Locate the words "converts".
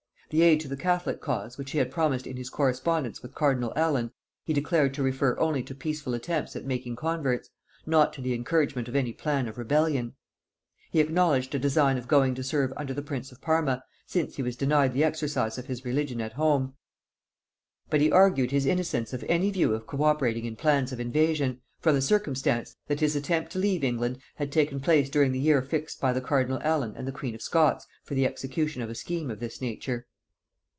6.95-7.49